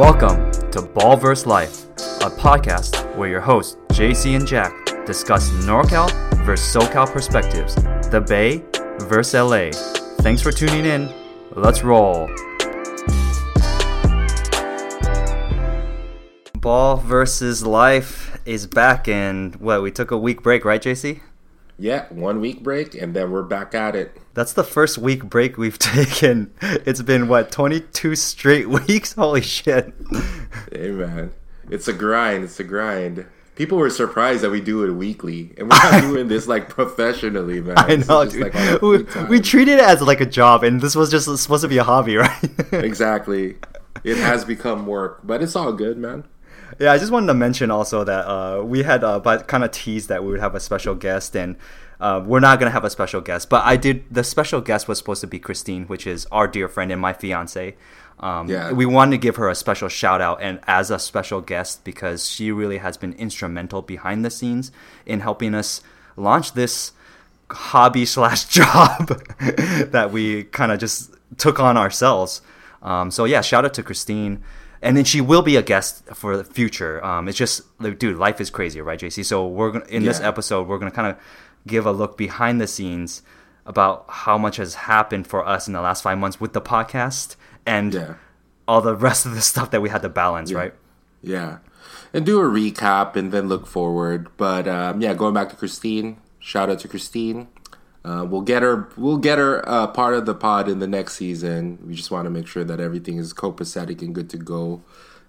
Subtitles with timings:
[0.00, 1.44] Welcome to Ball vs.
[1.46, 1.84] Life,
[2.22, 4.72] a podcast where your hosts, JC and Jack,
[5.04, 6.10] discuss NorCal
[6.42, 7.74] versus SoCal perspectives,
[8.08, 8.64] the Bay
[9.00, 9.72] versus LA.
[10.22, 11.12] Thanks for tuning in.
[11.50, 12.30] Let's roll.
[16.54, 21.20] Ball versus Life is back, and what, we took a week break, right, JC?
[21.78, 24.18] Yeah, one week break, and then we're back at it.
[24.34, 26.52] That's the first week break we've taken.
[26.62, 29.14] It's been what, 22 straight weeks?
[29.14, 29.92] Holy shit.
[30.72, 31.32] Hey, man.
[31.68, 32.44] It's a grind.
[32.44, 33.26] It's a grind.
[33.54, 37.60] People were surprised that we do it weekly, and we're not doing this like professionally,
[37.60, 37.76] man.
[37.76, 38.54] I know, dude.
[38.54, 41.68] Like we, we treat it as like a job, and this was just supposed to
[41.68, 42.72] be a hobby, right?
[42.72, 43.56] exactly.
[44.02, 46.24] It has become work, but it's all good, man.
[46.78, 49.72] Yeah, I just wanted to mention also that uh, we had uh, but kind of
[49.72, 51.56] teased that we would have a special guest, and
[52.00, 53.48] uh, we're not gonna have a special guest.
[53.48, 54.04] But I did.
[54.10, 57.12] The special guest was supposed to be Christine, which is our dear friend and my
[57.12, 57.76] fiance.
[58.20, 58.72] Um, yeah.
[58.72, 62.28] We wanted to give her a special shout out and as a special guest because
[62.28, 64.70] she really has been instrumental behind the scenes
[65.06, 65.82] in helping us
[66.16, 66.92] launch this
[67.50, 69.06] hobby slash job
[69.38, 72.42] that we kind of just took on ourselves.
[72.82, 74.42] Um, so yeah, shout out to Christine
[74.82, 77.04] and then she will be a guest for the future.
[77.04, 79.24] Um, it's just, dude, life is crazy, right, JC?
[79.24, 80.08] So we're gonna, in yeah.
[80.08, 81.16] this episode, we're gonna kind of
[81.66, 83.22] give a look behind the scenes
[83.66, 87.36] about how much has happened for us in the last five months with the podcast
[87.66, 88.14] and yeah.
[88.66, 90.58] all the rest of the stuff that we had to balance, yeah.
[90.58, 90.74] right?
[91.22, 91.58] Yeah,
[92.12, 94.28] and do a recap and then look forward.
[94.36, 97.48] But um, yeah, going back to Christine, shout out to Christine.
[98.02, 98.88] Uh, we'll get her.
[98.96, 101.78] We'll get her uh, part of the pod in the next season.
[101.86, 104.82] We just want to make sure that everything is copacetic and good to go.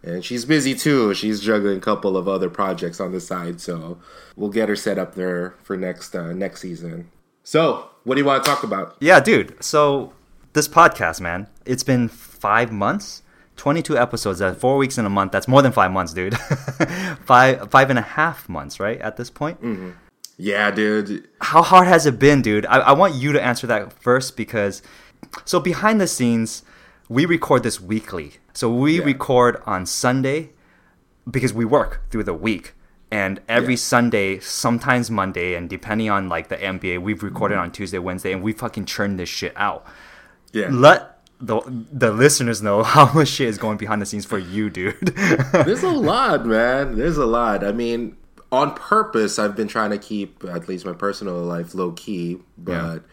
[0.03, 1.13] And she's busy too.
[1.13, 3.99] She's juggling a couple of other projects on the side, so
[4.35, 7.11] we'll get her set up there for next uh, next season.
[7.43, 8.95] So, what do you want to talk about?
[8.99, 9.63] Yeah, dude.
[9.63, 10.13] So
[10.53, 13.23] this podcast, man, it's been five months.
[13.57, 16.35] 22 episodes at four weeks in a month that's more than five months dude
[17.25, 19.91] five five and a half months right at this point mm-hmm.
[20.41, 21.27] Yeah, dude.
[21.39, 22.65] How hard has it been, dude?
[22.65, 24.81] I, I want you to answer that first because,
[25.45, 26.63] so behind the scenes,
[27.11, 28.31] we record this weekly.
[28.53, 29.03] So we yeah.
[29.03, 30.51] record on Sunday
[31.29, 32.73] because we work through the week.
[33.11, 33.79] And every yeah.
[33.79, 38.41] Sunday, sometimes Monday, and depending on like the NBA, we've recorded on Tuesday, Wednesday, and
[38.41, 39.85] we fucking churn this shit out.
[40.53, 40.69] Yeah.
[40.71, 41.59] Let the
[41.91, 44.95] the listeners know how much shit is going behind the scenes for you, dude.
[45.51, 46.97] There's a lot, man.
[46.97, 47.65] There's a lot.
[47.65, 48.15] I mean,
[48.53, 52.37] on purpose, I've been trying to keep at least my personal life low key.
[52.57, 53.03] But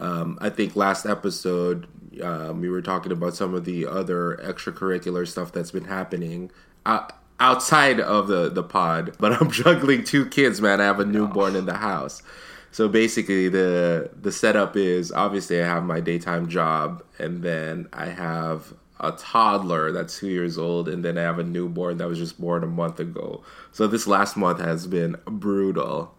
[0.00, 0.08] yeah.
[0.08, 1.86] um, I think last episode
[2.22, 6.50] um, we were talking about some of the other extracurricular stuff that's been happening
[6.86, 7.06] uh,
[7.40, 9.16] outside of the the pod.
[9.18, 10.80] But I'm juggling two kids, man.
[10.80, 12.22] I have a newborn in the house.
[12.70, 18.06] So basically, the the setup is obviously I have my daytime job, and then I
[18.06, 22.18] have a toddler that's two years old, and then I have a newborn that was
[22.18, 23.42] just born a month ago.
[23.72, 26.14] So this last month has been brutal.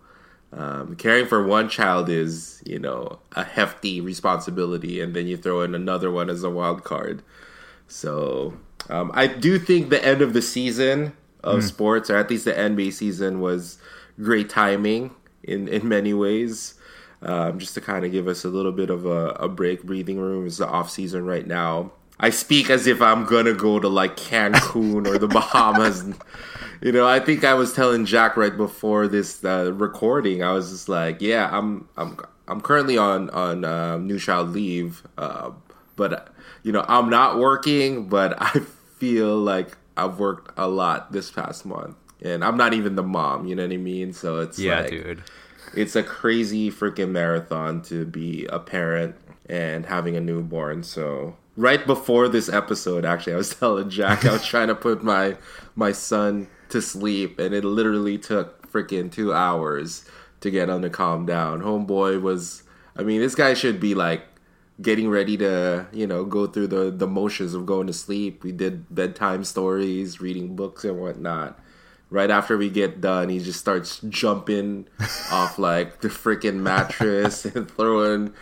[0.55, 5.61] Um, caring for one child is, you know, a hefty responsibility, and then you throw
[5.61, 7.21] in another one as a wild card.
[7.89, 8.53] So
[8.89, 11.11] um, I do think the end of the season
[11.43, 11.63] of mm.
[11.63, 13.77] sports, or at least the NBA season, was
[14.17, 15.13] great timing
[15.43, 16.75] in in many ways.
[17.21, 20.19] Um, just to kind of give us a little bit of a, a break, breathing
[20.19, 20.45] room.
[20.45, 21.91] It's the off season right now.
[22.19, 26.05] I speak as if I'm gonna go to like Cancun or the Bahamas.
[26.85, 30.43] you know, I think I was telling Jack right before this uh, recording.
[30.43, 35.01] I was just like, yeah, I'm I'm I'm currently on on uh, new child leave,
[35.17, 35.49] uh,
[35.95, 36.27] but
[36.61, 38.59] you know, I'm not working, but I
[38.99, 43.47] feel like I've worked a lot this past month, and I'm not even the mom.
[43.47, 44.13] You know what I mean?
[44.13, 45.23] So it's yeah, like, dude.
[45.75, 49.15] It's a crazy freaking marathon to be a parent
[49.49, 50.83] and having a newborn.
[50.83, 55.03] So right before this episode, actually, I was telling Jack I was trying to put
[55.03, 55.35] my
[55.75, 60.05] my son to sleep, and it literally took freaking two hours
[60.41, 61.61] to get him to calm down.
[61.61, 62.63] Homeboy was,
[62.95, 64.23] I mean, this guy should be like
[64.81, 68.43] getting ready to, you know, go through the the motions of going to sleep.
[68.43, 71.59] We did bedtime stories, reading books and whatnot.
[72.09, 74.87] Right after we get done, he just starts jumping
[75.31, 78.33] off like the freaking mattress and throwing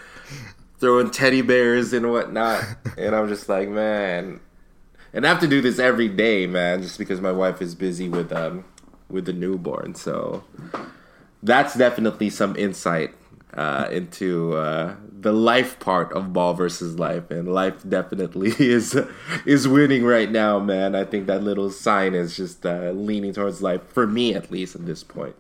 [0.79, 2.63] throwing teddy bears and whatnot.
[2.97, 4.41] and I'm just like, man.
[5.13, 8.09] And I have to do this every day, man, just because my wife is busy
[8.09, 8.65] with um
[9.09, 9.95] with the newborn.
[9.95, 10.43] So
[11.43, 13.13] that's definitely some insight
[13.53, 18.99] uh, into uh, the life part of ball versus life, and life definitely is
[19.45, 20.95] is winning right now, man.
[20.95, 24.75] I think that little sign is just uh, leaning towards life for me, at least
[24.75, 25.35] at this point.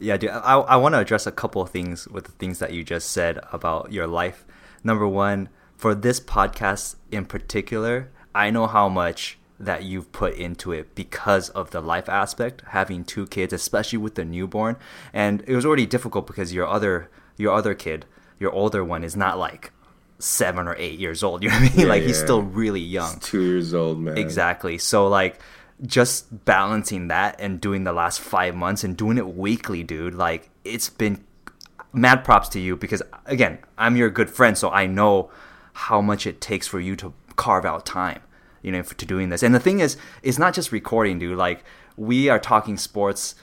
[0.00, 0.30] Yeah, dude.
[0.30, 3.12] I I want to address a couple of things with the things that you just
[3.12, 4.44] said about your life
[4.84, 10.72] number one, for this podcast in particular, I know how much that you've put into
[10.72, 14.76] it because of the life aspect, having two kids, especially with the newborn.
[15.12, 18.04] And it was already difficult because your other your other kid,
[18.38, 19.72] your older one, is not like
[20.18, 21.42] seven or eight years old.
[21.44, 21.86] You know what I mean?
[21.86, 23.14] Yeah, like he's still really young.
[23.14, 24.18] He's two years old, man.
[24.18, 24.78] Exactly.
[24.78, 25.40] So like
[25.84, 30.50] just balancing that and doing the last five months and doing it weekly, dude, like
[30.64, 31.24] it's been
[31.92, 35.30] mad props to you because again, I'm your good friend, so I know
[35.74, 38.20] how much it takes for you to carve out time,
[38.62, 39.42] you know, for, to doing this.
[39.42, 41.36] And the thing is, it's not just recording, dude.
[41.38, 41.64] Like
[41.96, 43.34] we are talking sports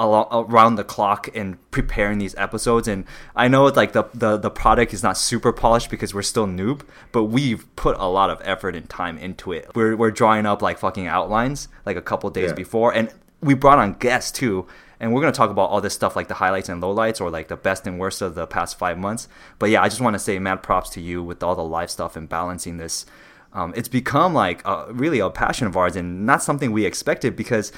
[0.00, 3.04] around the clock and preparing these episodes and
[3.34, 6.82] i know like the, the the product is not super polished because we're still noob
[7.10, 10.62] but we've put a lot of effort and time into it we're, we're drawing up
[10.62, 12.54] like fucking outlines like a couple days Yeah.
[12.54, 13.12] before and
[13.42, 14.68] we brought on guests too
[15.00, 17.28] and we're going to talk about all this stuff like the highlights and lowlights or
[17.28, 19.26] like the best and worst of the past five months
[19.58, 21.90] but yeah i just want to say mad props to you with all the live
[21.90, 23.04] stuff and balancing this
[23.52, 27.34] um, it's become like a, really a passion of ours and not something we expected
[27.36, 27.72] because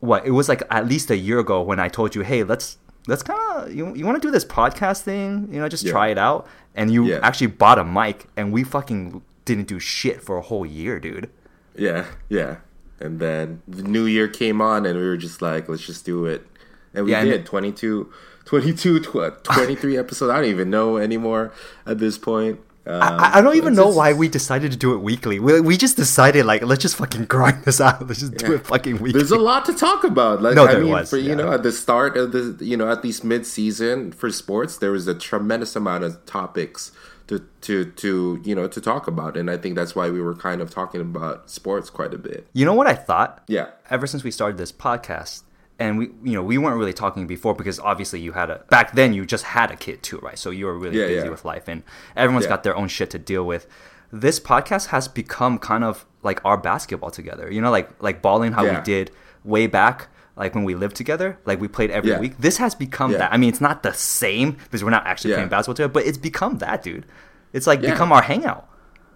[0.00, 2.78] what it was like at least a year ago when I told you, hey, let's
[3.06, 3.38] let's kind
[3.68, 5.92] of you, you want to do this podcast thing, you know, just Yeah.
[5.92, 7.20] try it out, and you Yeah.
[7.22, 11.28] actually bought a mic, and we fucking didn't do shit for a whole year, dude.
[11.74, 12.56] Yeah, yeah.
[13.00, 16.26] And then the new year came on, and we were just like, let's just do
[16.26, 16.46] it.
[16.94, 18.12] And we Yeah, and- did 22,
[18.44, 20.30] 22 tw- 23 episodes.
[20.30, 21.52] I don't even know anymore
[21.86, 22.60] at this point.
[22.94, 25.38] Um, I, I don't even know just- why we decided to do it weekly.
[25.38, 28.06] We, we just decided like let's just fucking grind this out.
[28.08, 29.12] Let's just do it fucking weekly.
[29.20, 30.42] There's a lot to talk about.
[30.42, 32.76] Like, No, I there mean, was, for you know, at the start of the, you
[32.76, 36.92] know, at least mid-season for sports, there was a tremendous amount of topics
[37.28, 40.34] to to to you know to talk about, and I think that's why we were
[40.34, 42.46] kind of talking about sports quite a bit.
[42.52, 43.44] you know what I thought?
[43.46, 43.68] Yeah.
[43.88, 45.42] ever since we started this podcast
[45.80, 48.92] and we you know we weren't really talking before because obviously you had a back
[48.92, 50.38] then you just had a kid too right?
[50.38, 51.30] So you were really Yeah, busy yeah.
[51.30, 51.82] with life and
[52.14, 52.50] everyone's Yeah.
[52.50, 53.66] got their own shit to deal with.
[54.12, 58.52] This podcast has become kind of like our basketball together you know like like balling
[58.52, 59.10] how we did
[59.44, 62.38] way back like when we lived together like we played every week.
[62.38, 63.32] This has become that.
[63.32, 66.18] I mean it's not the same because we're not actually playing basketball together but it's
[66.18, 67.06] become that dude.
[67.52, 68.68] It's like become our hangout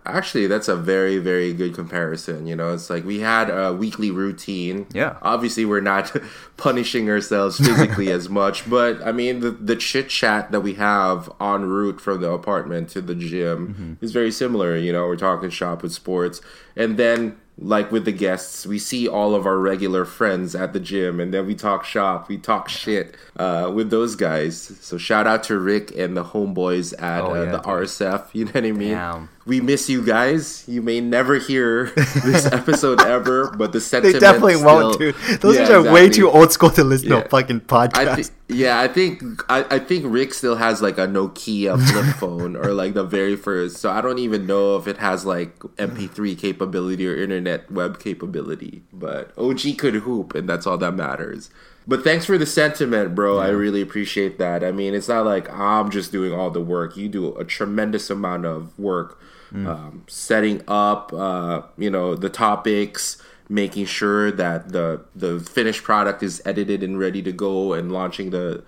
[0.07, 2.47] Actually, that's a very, very good comparison.
[2.47, 4.87] You know, it's like we had a weekly routine.
[4.93, 5.17] Yeah.
[5.23, 6.15] Obviously, we're not
[6.59, 11.31] punishing ourselves physically as much, but I mean, the, the chit chat that we have
[11.41, 14.77] en route from the apartment to the gym is very similar.
[14.77, 16.41] You know, we're talking shop with sports.
[16.77, 20.81] And then, like with the guests, we see all of our regular friends at the
[20.81, 24.61] gym, and then we talk shop, we talk shit uh, with those guys.
[24.81, 27.63] So, shout out to Rick and the homeboys at Oh, uh, the dude.
[27.67, 28.27] RSF.
[28.35, 28.91] You know what I mean?
[28.91, 29.29] Damn.
[29.47, 30.65] We miss you guys.
[30.67, 31.91] You may never hear
[32.25, 36.31] this episode ever, but the sentiment they definitely won't dude those Yeah, are way too
[36.31, 37.21] old school to listen to Yeah.
[37.25, 41.07] a fucking I podcast yeah, I think I, I think Rick still has like a
[41.07, 43.79] Nokia flip phone or like the very first.
[43.79, 48.83] So I don't even know if it has like MP3 capability or internet web capability.
[48.93, 51.51] But OG could hoop, and that's all that matters.
[51.87, 53.39] But thanks for the sentiment, bro.
[53.39, 54.65] I really appreciate that.
[54.65, 56.97] I mean, it's not like I'm just doing all the work.
[56.97, 59.21] You do a tremendous amount of work
[59.53, 66.23] um, setting up, uh, you know, the topics, making sure that the the finished product
[66.23, 68.65] is edited and ready to go, and launching the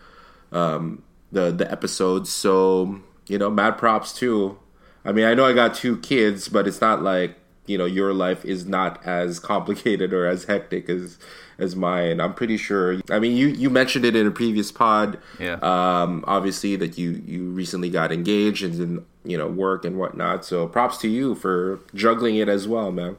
[0.53, 1.03] um,
[1.33, 2.33] the the episodes.
[2.33, 4.59] So you know, mad props too.
[5.05, 7.37] I mean, I know I got two kids, but it's not like
[7.67, 11.19] you know your life is not as complicated or as hectic as
[11.59, 12.21] as mine.
[12.21, 13.01] I'm pretty sure.
[13.11, 15.19] I mean, you you mentioned it in a previous pod.
[15.41, 15.55] Yeah.
[15.63, 20.45] Um, obviously that you you recently got engaged and in you know work and whatnot.
[20.45, 23.17] So props to you for juggling it as well, man.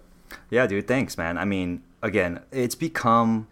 [0.50, 1.38] Yeah, dude, thanks, man.
[1.38, 3.48] I mean, again, it's become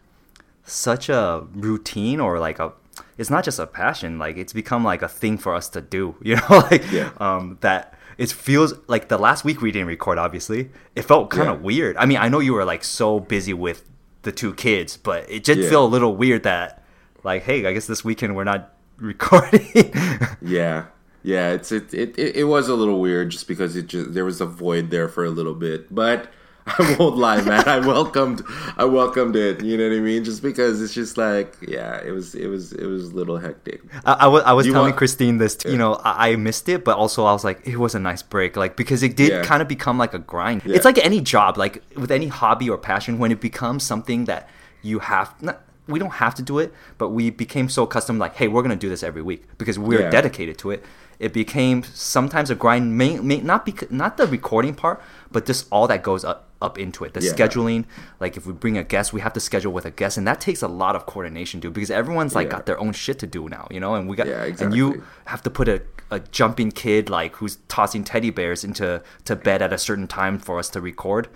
[0.66, 2.74] such a routine or like a
[3.18, 6.16] it's not just a passion, like it's become like a thing for us to do,
[6.22, 7.10] you know, like Yeah.
[7.18, 10.72] um that it feels like the last week we didn't record obviously.
[10.96, 11.66] It felt kind of Yeah.
[11.66, 11.98] weird.
[11.98, 13.84] I mean, I know you were like so busy with
[14.24, 15.70] the two kids, but it did Yeah.
[15.70, 16.84] feel a little weird that
[17.24, 19.94] like, hey, I guess this weekend we're not recording.
[20.42, 20.86] Yeah.
[21.24, 24.26] Yeah, it's it, it it it was a little weird just because it just there
[24.26, 25.94] was a void there for a little bit.
[25.94, 26.28] But
[26.80, 27.64] I won't lie, man.
[27.68, 28.42] I welcomed
[28.76, 30.24] I welcomed it, you know what I mean?
[30.24, 33.82] Just because it's just like yeah, it was it was it was a little hectic.
[34.04, 36.68] I, I was, I was You telling want- Christine this, you know, I, I missed
[36.68, 39.30] it, but also I was like, it was a nice break, like because it did
[39.30, 39.44] Yeah.
[39.44, 40.64] kind of become like a grind.
[40.66, 40.76] Yeah.
[40.76, 44.50] It's like any job, like with any hobby or passion, when it becomes something that
[44.82, 45.34] you have.
[45.44, 48.64] Not, we don't have to do it, but we became so accustomed, like, hey, we're
[48.64, 50.10] gonna do this every week because we're Yeah.
[50.10, 50.84] dedicated to it.
[51.20, 55.68] It became sometimes a grind, may, may not be not the recording part, but just
[55.72, 57.14] all that goes up up into it.
[57.14, 57.34] The Yeah.
[57.34, 57.84] scheduling,
[58.20, 60.40] like if we bring a guest, we have to schedule with a guest, and that
[60.40, 61.74] takes a lot of coordination, dude.
[61.74, 62.52] Because everyone's like Yeah.
[62.54, 63.94] got their own shit to do now, you know.
[63.96, 67.58] And we got Yeah, and you have to put a, a jumping kid like who's
[67.68, 71.28] tossing teddy bears into to bed at a certain time for us to record.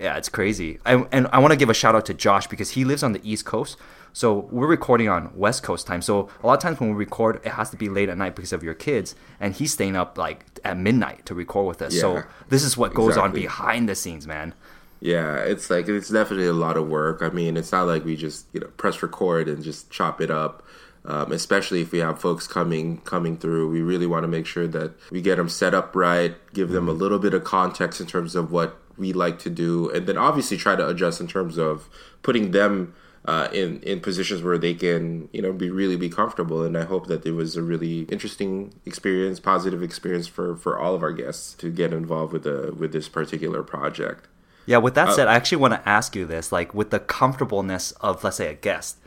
[0.00, 0.78] Yeah, it's crazy.
[0.84, 3.12] I, and I want to give a shout out to Josh because he lives on
[3.12, 3.76] the East Coast.
[4.12, 6.00] So we're recording on West Coast time.
[6.00, 8.34] So a lot of times when we record, it has to be late at night
[8.34, 9.14] because of your kids.
[9.38, 11.94] And he's staying up like at midnight to record with us.
[11.94, 14.54] Yeah, so this is what goes on behind the scenes, man.
[15.00, 17.20] Yeah, it's like it's definitely a lot of work.
[17.20, 20.30] I mean, it's not like we just you know press record and just chop it
[20.30, 20.62] up.
[21.04, 24.66] Um, especially if we have folks coming coming through, we really want to make sure
[24.66, 28.06] that we get them set up right, give them a little bit of context in
[28.06, 31.58] terms of what we like to do, and then obviously try to adjust in terms
[31.58, 31.88] of
[32.22, 36.62] putting them uh, in in positions where they can you know be really be comfortable.
[36.62, 40.94] And I hope that it was a really interesting experience, positive experience for for all
[40.94, 44.28] of our guests to get involved with the with this particular project.
[44.66, 47.92] Yeah, with that said, I actually want to ask you this like, with the comfortableness
[47.92, 48.98] of, let's say, a guest.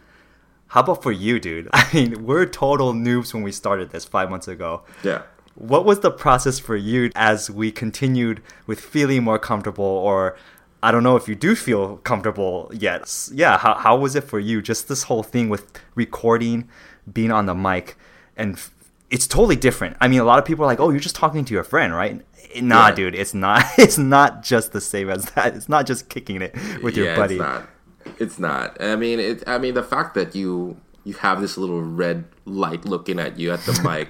[0.68, 1.68] How about for you, dude?
[1.74, 4.84] I mean, we're total noobs when we started this five months ago.
[5.04, 5.24] Yeah.
[5.56, 10.38] What was the process for you as we continued with feeling more comfortable, or
[10.82, 13.30] I don't know if you do feel comfortable yet?
[13.34, 14.62] Yeah, how, how was it for you?
[14.62, 16.70] Just this whole thing with recording,
[17.12, 17.98] being on the mic,
[18.38, 18.72] and f-
[19.10, 19.98] it's totally different.
[20.00, 21.94] I mean, a lot of people are like, "Oh, you're just talking to your friend,
[21.94, 22.22] right?"
[22.54, 22.96] Eh, nah, Yeah.
[22.96, 23.64] dude, it's not.
[23.78, 25.56] It's not just the same as that.
[25.56, 27.36] It's not just kicking it with your buddy.
[27.36, 27.70] It's not.
[28.18, 28.82] It's not.
[28.82, 29.44] I mean, it.
[29.48, 30.78] I mean, the fact that you
[31.10, 34.10] you have this little red light looking at you at the mic,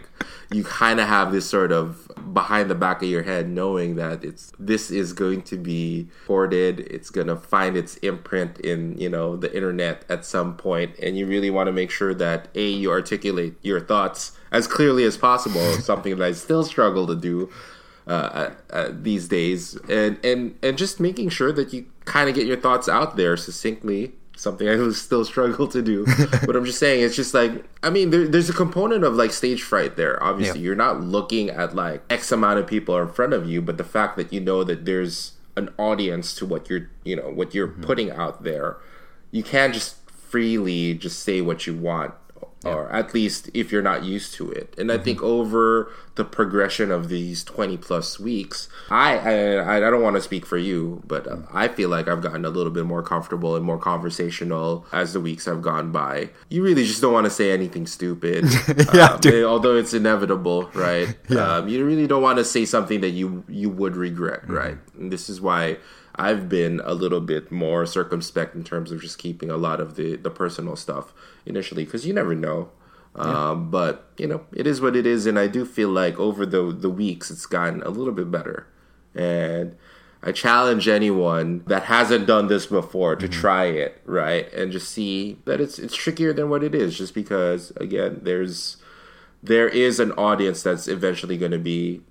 [0.52, 4.24] you kind of have this sort of behind the back of your head, knowing that
[4.24, 6.82] it's this is going to be recorded.
[6.82, 11.26] It's gonna find its imprint in you know the internet at some point, and you
[11.26, 15.74] really want to make sure that a you articulate your thoughts as clearly as possible.
[15.82, 17.50] something that I still struggle to do
[18.08, 22.46] uh, uh, these days, and and and just making sure that you kind of get
[22.46, 24.14] your thoughts out there succinctly.
[24.40, 26.06] Something I still struggle to do,
[26.46, 27.52] but I'm just saying it's just like
[27.84, 30.22] I mean there, there's a component of like stage fright there.
[30.24, 30.68] Obviously, Yeah.
[30.68, 33.84] you're not looking at like X amount of people in front of you, but the
[33.84, 37.68] fact that you know that there's an audience to what you're you know what you're
[37.68, 37.84] mm-hmm.
[37.84, 38.78] putting out there,
[39.32, 42.14] you can't just freely just say what you want
[42.66, 44.76] or at least if you're not used to it.
[44.78, 50.02] And I think over the progression of these 20 plus weeks, I I, I don't
[50.02, 52.86] want to speak for you, but uh, I feel like I've gotten a little bit
[52.86, 56.30] more comfortable and more conversational as the weeks have gone by.
[56.50, 58.46] You really just don't want to say anything stupid.
[58.94, 59.46] Yeah, um, dude.
[59.46, 61.16] although it's inevitable, right?
[61.30, 61.58] Yeah.
[61.58, 64.78] Um, you really don't want to say something that you you would regret, right?
[64.98, 65.78] And this is why
[66.20, 69.96] I've been a little bit more circumspect in terms of just keeping a lot of
[69.96, 71.14] the the personal stuff
[71.46, 72.70] initially because you never know.
[73.16, 76.46] Um, but you know, it is what it is, and I do feel like over
[76.46, 78.68] the the weeks it's gotten a little bit better,
[79.16, 79.76] and.
[80.22, 84.52] I challenge anyone that hasn't done this before to try it, right?
[84.52, 88.76] And just see that it's it's trickier than what it is just because again, there's
[89.42, 92.02] there is an audience that's eventually going to be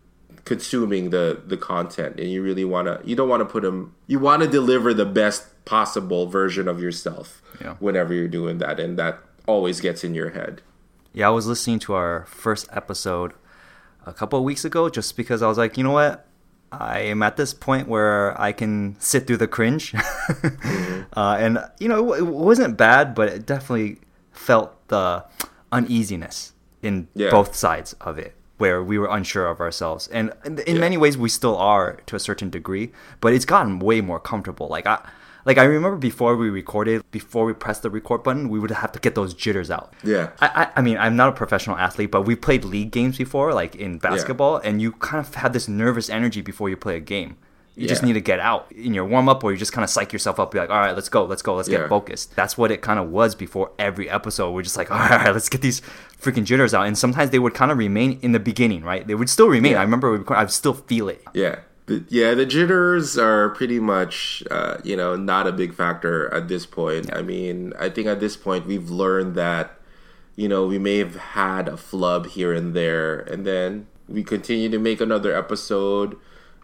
[0.48, 3.94] consuming the the content and you really want to you don't want to put them
[4.06, 7.74] you want to deliver the best possible version of yourself Yeah.
[7.78, 10.54] whenever you're doing that and that always gets in your head
[11.12, 13.30] Yeah, I was listening to our first episode
[14.06, 16.24] a couple of weeks ago just because I was like, you know what?
[16.70, 19.94] I am at this point where I can sit through the cringe.
[21.16, 23.98] uh, and, you know, it, it wasn't bad, but it definitely
[24.32, 25.24] felt the
[25.72, 26.52] uneasiness
[26.82, 27.30] in Yeah.
[27.30, 30.08] both sides of it where we were unsure of ourselves.
[30.08, 30.80] And in, Yeah.
[30.80, 34.68] many ways, we still are to a certain degree, but it's gotten way more comfortable.
[34.68, 34.98] Like, I.
[35.46, 38.92] Like I remember before we recorded, before we pressed the record button, we would have
[38.92, 39.94] to get those jitters out.
[40.04, 40.28] Yeah.
[40.40, 43.54] I, I, I mean, I'm not a professional athlete, but we played league games before,
[43.54, 47.00] like in basketball, and you kind of have this nervous energy before you play a
[47.00, 47.38] game.
[47.78, 49.90] You just need to get out in your warm up, or you just kind of
[49.90, 51.78] psych yourself up, be like, all right, let's go, let's go, let's Yeah.
[51.78, 52.34] get focused.
[52.34, 54.50] That's what it kind of was before every episode.
[54.52, 55.80] We're just like, all right, let's get these
[56.20, 56.86] freaking jitters out.
[56.86, 59.06] And sometimes they would kind of remain in the beginning, right?
[59.06, 59.72] They would still remain.
[59.72, 59.78] Yeah.
[59.80, 61.22] I remember I would still feel it.
[61.32, 61.60] Yeah.
[61.86, 66.48] The, yeah, the jitters are pretty much, uh, you know, not a big factor at
[66.48, 67.08] this point.
[67.14, 69.78] I mean, I think at this point we've learned that,
[70.36, 74.68] you know, we may have had a flub here and there, and then we continue
[74.68, 76.16] to make another episode,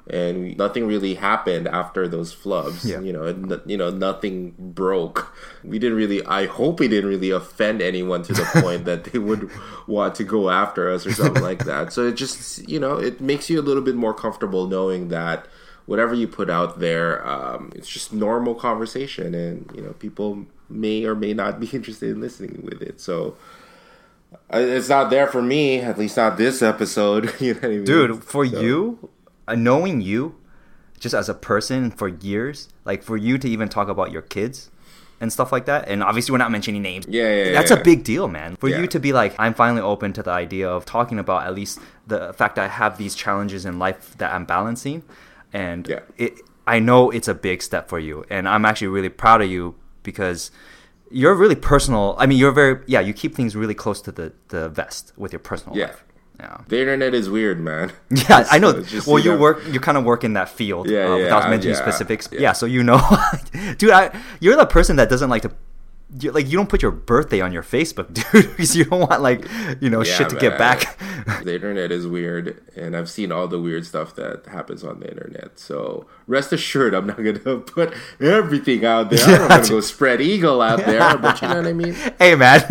[0.08, 2.84] and we, nothing really happened after those flubs.
[2.84, 3.00] Yeah.
[3.00, 5.34] You know, you know, nothing broke.
[5.62, 6.24] We didn't really.
[6.26, 9.50] I hope we didn't really offend anyone to the point that they would
[9.86, 11.92] want to go after us or something like that.
[11.92, 15.46] So it just, you know, it makes you a little bit more comfortable knowing that
[15.86, 21.04] whatever you put out there, um, it's just normal conversation, and you know, people may
[21.04, 23.00] or may not be interested in listening with it.
[23.00, 23.36] So.
[24.52, 27.32] uh, It's not there for me, at least not this episode.
[27.40, 27.84] You know I mean?
[27.84, 29.10] dude for So- you
[29.46, 30.34] Uh, knowing you
[30.98, 34.70] just as a person for years like for you to even talk about your kids
[35.20, 37.78] and stuff like that and obviously we're not mentioning names Yeah, yeah, that's yeah.
[37.78, 38.80] a big deal man for Yeah.
[38.80, 41.78] you to be like i'm finally open to the idea of talking about at least
[42.06, 45.02] the fact that i have these challenges in life that i'm balancing
[45.52, 49.42] and it I know it's a big step for you, and I'm actually really proud
[49.42, 50.50] of you because
[51.10, 52.14] you're really personal.
[52.18, 53.00] I mean, you're very yeah.
[53.00, 56.02] You keep things really close to the the vest with your personal life.
[56.40, 56.58] Yeah.
[56.66, 57.92] The internet is weird, man.
[58.10, 58.82] Yeah, I know.
[58.82, 61.22] Just, well, you know, work, you kind of work in that field Yeah, uh, yeah,
[61.24, 62.28] without mentioning yeah, specifics.
[62.32, 62.40] Yeah.
[62.40, 62.52] yeah.
[62.52, 63.00] so you know,
[63.78, 64.10] dude, I,
[64.40, 65.52] you're the person that doesn't like to,
[66.20, 69.20] you like, you don't put your birthday on your Facebook, dude, because you don't want
[69.22, 69.46] like,
[69.80, 70.98] you know, Yeah, shit to get back.
[71.42, 75.08] the internet is weird, and I've seen all the weird stuff that happens on the
[75.10, 75.58] internet.
[75.58, 79.24] So rest assured, I'm not gonna put everything out there.
[79.42, 81.94] I'm not gonna go spread eagle out there, but you know what I mean.
[82.18, 82.62] hey, man,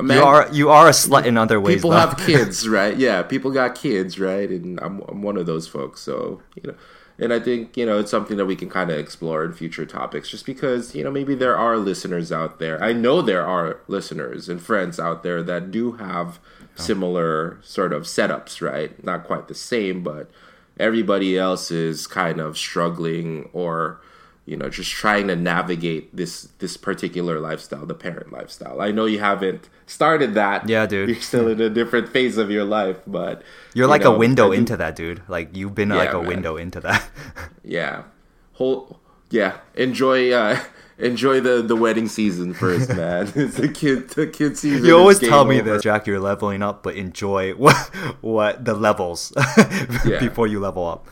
[0.00, 1.76] Man, you are you are a slut in other ways.
[1.76, 1.98] people though.
[1.98, 2.96] have kids, right?
[2.96, 4.48] Yeah, people got kids, right?
[4.50, 6.00] And I'm I'm one of those folks.
[6.00, 6.74] So you know,
[7.18, 9.86] and I think you know it's something that we can kind of explore in future
[9.86, 12.82] topics, just because you know maybe there are listeners out there.
[12.82, 16.38] I know there are listeners and friends out there that do have
[16.76, 19.02] similar sort of setups, right?
[19.04, 20.30] Not quite the same, but
[20.78, 24.00] everybody else is kind of struggling or
[24.48, 29.04] you know just trying to navigate this this particular lifestyle the parent lifestyle i know
[29.04, 31.08] you haven't started that Yeah, dude.
[31.10, 33.42] you're still in a different phase of your life but
[33.74, 35.22] You're you like know, a window into that, dude.
[35.28, 36.26] Like you've been like a man.
[36.26, 37.02] window into that.
[37.64, 38.04] yeah
[38.54, 39.00] whole
[39.30, 40.58] yeah enjoy uh
[40.98, 45.18] enjoy the the wedding season first man it's the kid the kid season you always
[45.20, 45.74] tell me over.
[45.74, 46.06] this, Jack.
[46.06, 47.76] You're leveling up, but enjoy what
[48.20, 49.32] what the levels
[50.04, 50.18] Yeah.
[50.20, 51.06] before you level up.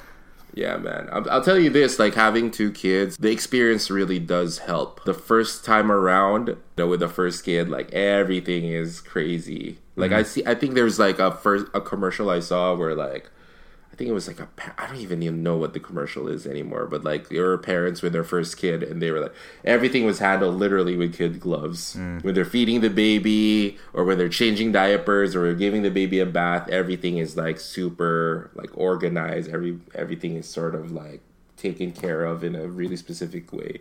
[0.56, 1.08] Yeah, man.
[1.12, 5.04] I'll, I'll tell you this: like having two kids, the experience really does help.
[5.04, 9.78] The first time around, you know, with the first kid, like everything is crazy.
[9.96, 10.20] Like mm-hmm.
[10.20, 13.30] I see, I think there's like a first a commercial I saw where like.
[13.96, 14.48] I think it was like a.
[14.76, 16.84] I don't even even know what the commercial is anymore.
[16.84, 19.34] But like, there were parents with their first kid, and they were like,
[19.64, 21.96] everything was handled literally with kid gloves.
[21.96, 22.22] Mm.
[22.22, 26.26] When they're feeding the baby, or when they're changing diapers, or giving the baby a
[26.26, 29.48] bath, everything is like super like organized.
[29.48, 31.22] Every everything is sort of like
[31.56, 33.80] taken care of in a really specific way.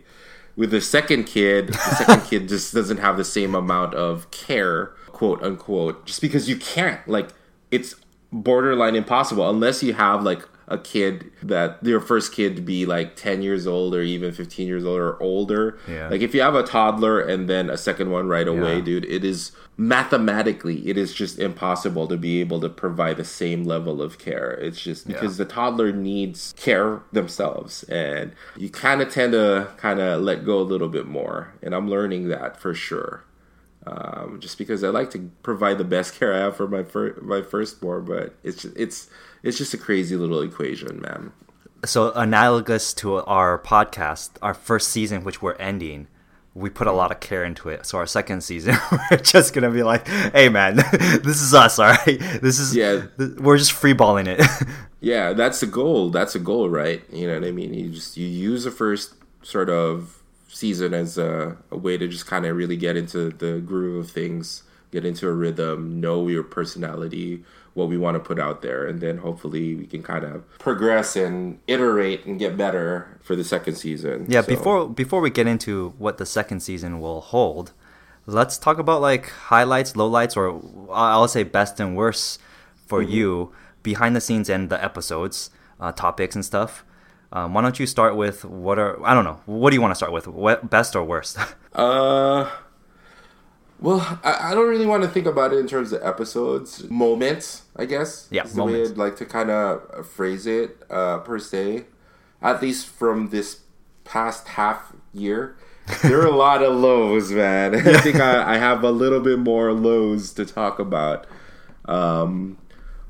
[0.56, 1.72] With the second kid, the
[2.06, 6.56] second kid just doesn't have the same amount of care, quote unquote, just because you
[6.56, 7.06] can't.
[7.06, 7.34] Like,
[7.70, 7.96] it's
[8.32, 13.14] borderline impossible unless you have like a kid that your first kid to be like
[13.14, 15.78] 10 years old or even 15 years old or older.
[15.88, 16.08] Yeah.
[16.08, 18.84] Like, if you have a toddler and then a second one right away, Yeah.
[18.84, 23.62] dude, it is mathematically, it is just impossible to be able to provide the same
[23.62, 24.58] level of care.
[24.60, 30.00] It's just because the toddler needs care themselves, and you kind of tend to kind
[30.00, 31.54] of let go a little bit more.
[31.62, 33.22] And I'm learning that for sure.
[33.86, 37.16] Um, just because I like to provide the best care I have for my fir-
[37.22, 39.08] my firstborn, but it's just, it's
[39.42, 41.32] it's just a crazy little equation, man.
[41.84, 46.08] so analogous to our podcast, our first season, which we're ending,
[46.54, 47.86] we put a lot of care into it.
[47.86, 48.76] So our second season,
[49.10, 50.76] we're just gonna be like, "Hey, man,
[51.22, 52.18] this is us, all right.
[52.42, 53.06] This is Yeah.
[53.18, 54.40] th- we're just freeballing it."
[54.98, 56.08] Yeah, that's the goal.
[56.10, 57.02] That's a goal, right?
[57.12, 57.72] You know what I mean?
[57.74, 60.22] You just you use the first sort of
[60.56, 64.10] season as a, a way to just kind of really get into the groove of
[64.10, 68.86] things, get into a rhythm, know your personality, what we want to put out there,
[68.86, 73.44] and then hopefully we can kind of progress and iterate and get better for the
[73.44, 74.24] second season.
[74.28, 74.40] yeah.
[74.40, 77.72] So- Before before we get into what the second season will hold,
[78.24, 80.46] let's talk about like highlights, lowlights, or
[80.90, 82.40] I'll say best and worst
[82.86, 83.12] for Mm-hmm.
[83.12, 86.84] you behind the scenes and the episodes, uh, topics and stuff.
[87.36, 89.90] Um, why don't you start with what are I don't know what do you want
[89.90, 91.38] to start with what best or worst?
[91.76, 92.50] Uh,
[93.78, 97.64] well, I, I don't really want to think about it in terms of episodes, moments.
[97.76, 98.28] I guess.
[98.30, 98.92] Yeah, is the way moments.
[98.92, 101.84] I'd like to kind of phrase it, uh, per se.
[102.40, 103.60] At least from this
[104.04, 105.58] past half year,
[106.02, 107.74] there are a lot of lows, man.
[107.74, 111.26] I think I, I have a little bit more lows to talk about.
[111.84, 112.56] Um,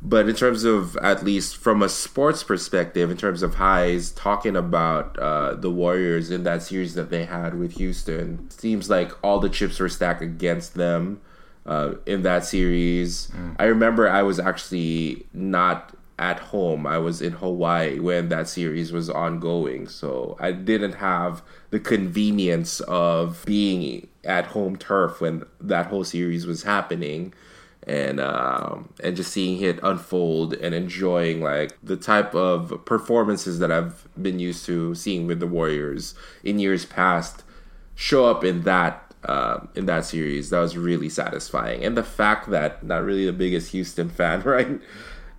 [0.02, 4.56] but in terms of at least from a sports perspective, in terms of highs, talking
[4.56, 9.40] about uh, the Warriors in that series that they had with Houston, seems like all
[9.40, 11.20] the chips were stacked against them
[11.64, 13.30] uh, in that series.
[13.58, 16.86] I remember I was actually not at home.
[16.86, 22.80] I was in Hawaii when that series was ongoing, so I didn't have the convenience
[22.80, 27.34] of being at home turf when that whole series was happening
[27.86, 33.70] and um, and just seeing it unfold and enjoying like the type of performances that
[33.70, 37.44] I've been used to seeing with the Warriors in years past
[37.94, 40.50] show up in that uh, in that series.
[40.50, 44.80] That was really satisfying, and the fact that not really the biggest Houston fan, right?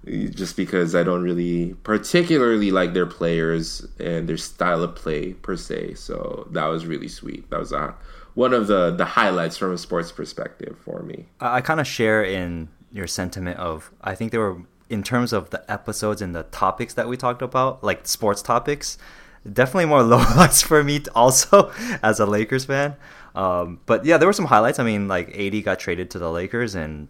[0.05, 5.57] Just because I don't really particularly like their players and their style of play per
[5.57, 7.49] se, so that was really sweet.
[7.49, 7.91] That was uh,
[8.37, 11.25] one of the the highlights from a sports perspective for me.
[11.39, 15.33] I, I kind of share in your sentiment of I think there were in terms
[15.33, 18.99] of the episodes and the topics that we talked about, like sports topics.
[19.51, 21.71] definitely more lowlights for me also
[22.03, 22.95] as a Lakers fan.
[23.33, 24.77] Um, but yeah, there were some highlights.
[24.77, 27.07] I mean, like AD got traded to the Lakers, and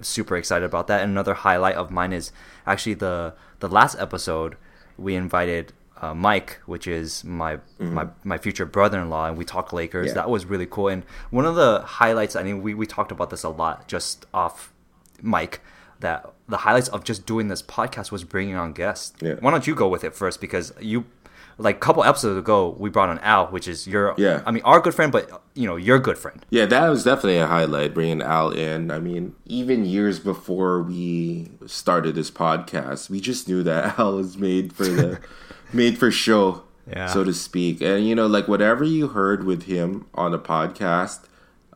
[0.00, 1.00] super excited about that.
[1.02, 2.32] And another highlight of mine is
[2.66, 4.56] actually the the last episode
[4.98, 7.94] we invited uh, Mike, which is my mm-hmm.
[7.94, 10.08] my my future brother-in-law, and we talked Lakers.
[10.08, 10.14] Yeah.
[10.14, 10.88] That was really cool.
[10.88, 14.26] And one of the highlights, I mean, we we talked about this a lot just
[14.34, 14.72] off
[15.22, 15.60] mic.
[16.00, 19.14] That the highlights of just doing this podcast was bringing on guests.
[19.22, 19.34] Yeah.
[19.40, 20.42] Why don't you go with it first?
[20.42, 21.06] Because you
[21.58, 24.42] like a couple episodes ago, we brought on Al, which is your yeah.
[24.44, 26.44] I mean, our good friend, but you know, your good friend.
[26.50, 28.90] Yeah, that was definitely a highlight bringing Al in.
[28.90, 34.36] I mean, even years before we started this podcast, we just knew that Al was
[34.36, 35.20] made for the
[35.76, 37.06] made for show, yeah.
[37.06, 37.80] so to speak.
[37.80, 41.26] And you know, like whatever you heard with him on the podcast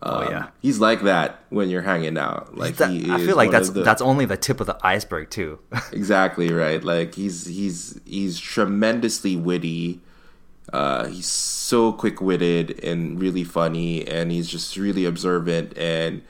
[0.03, 2.57] Oh um, yeah, he's like that when you're hanging out.
[2.57, 5.59] Like that, I feel like that's the, that's only the tip of the iceberg too.
[5.93, 6.83] exactly right.
[6.83, 10.01] Like he's he's he's tremendously witty.
[10.73, 16.23] Uh, he's so quick witted and really funny, and he's just really observant and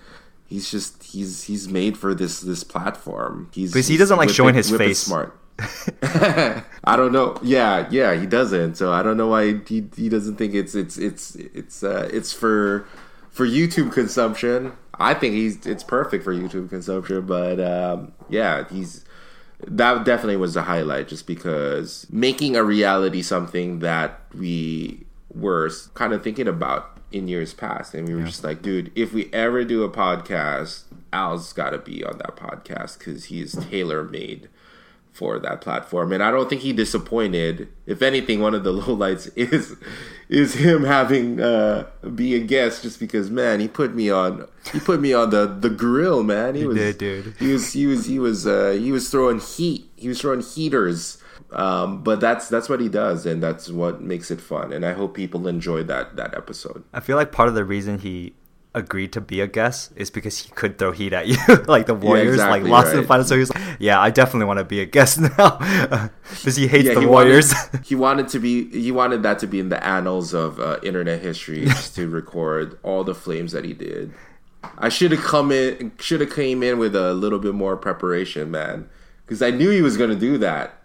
[0.46, 3.50] he's just he's he's made for this this platform.
[3.54, 4.98] He's because he doesn't like showing his face.
[4.98, 5.38] Smart.
[6.84, 7.38] I don't know.
[7.42, 8.76] Yeah, yeah, he doesn't.
[8.76, 12.32] So I don't know why he, he doesn't think it's it's it's it's uh, it's
[12.32, 12.86] for
[13.30, 17.22] for YouTube consumption, I think he's it's perfect for YouTube consumption.
[17.22, 19.04] But um, yeah, he's
[19.66, 26.12] that definitely was the highlight, just because making a reality something that we were kind
[26.12, 28.26] of thinking about in years past, and we were yeah.
[28.26, 32.36] just like, dude, if we ever do a podcast, Al's got to be on that
[32.36, 34.48] podcast because he's tailor made
[35.20, 36.12] for that platform.
[36.12, 37.68] And I don't think he disappointed.
[37.85, 39.76] If anything, one of the lowlights is
[40.30, 44.80] is him having uh, be a guest just because man, he put me on he
[44.80, 46.54] put me on the the grill, man.
[46.54, 47.35] He, he was did, dude.
[47.38, 49.90] He was he was he was uh, he was throwing heat.
[49.94, 51.18] He was throwing heaters.
[51.52, 54.72] Um, but that's that's what he does, and that's what makes it fun.
[54.72, 56.85] And I hope people enjoyed that that episode.
[56.94, 58.33] I feel like part of the reason he
[58.74, 61.94] agreed to be a guest is because he could throw heat at you, like the
[61.94, 62.96] Warriors, yeah, exactly like lost right.
[62.96, 63.24] in the final.
[63.24, 65.59] So he was like, "Yeah, I definitely want to be a guest now,"
[66.30, 67.52] because he hates yeah, the he Warriors.
[67.52, 68.68] Wanted, he wanted to be.
[68.70, 72.78] He wanted that to be in the annals of uh, internet history, just to record
[72.83, 74.12] all the flames that he did.
[74.78, 75.92] I should have come in.
[75.98, 78.88] Should have came in with a little bit more preparation, man,
[79.26, 80.79] because I knew he was going to do that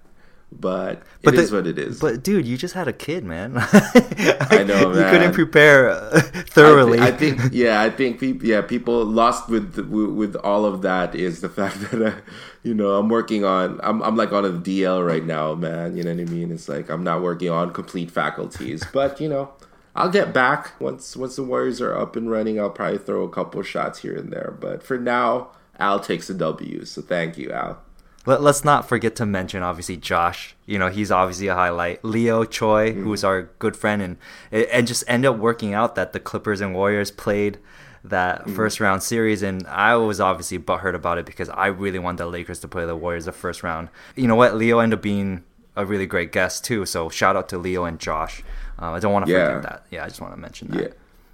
[0.60, 2.00] but but it the, is what it is.
[2.00, 3.54] But dude, you just had a kid, man.
[3.58, 4.98] I know, man.
[4.98, 7.00] You couldn't prepare uh, thoroughly.
[7.00, 10.82] I, th- I, think, yeah, I think people, yeah, people lost with with all of
[10.84, 12.15] that is the fact that, uh,
[12.63, 15.98] you know, I'm working on, I'm I'm like on a DL right now, man.
[15.98, 16.52] You know what I mean?
[16.52, 19.52] It's like I'm not working on complete faculties, but you know.
[19.98, 22.60] I'll get back once once the Warriors are up and running.
[22.60, 26.34] I'll probably throw a couple shots here and there, but for now, Al takes a
[26.34, 26.84] W.
[26.84, 27.80] So thank you, Al.
[28.25, 30.55] Let, us not forget to mention obviously Josh.
[30.65, 32.03] You know he's obviously a highlight.
[32.03, 33.03] Leo Choi, mm-hmm.
[33.03, 34.17] who's our good friend, and
[34.51, 37.59] and just end up working out that the Clippers and Warriors played
[38.03, 38.55] that mm-hmm.
[38.55, 42.27] first round series, and I was obviously butthurt about it because I really wanted the
[42.27, 43.89] Lakers to play the Warriors the first round.
[44.15, 44.55] You know what?
[44.55, 45.43] Leo ended up being
[45.75, 46.85] a really great guest too.
[46.85, 48.43] So shout out to Leo and Josh.
[48.81, 49.47] Uh, I don't want to yeah.
[49.47, 49.85] forget that.
[49.91, 50.81] Yeah, I just want to mention that.
[50.81, 50.88] Yeah.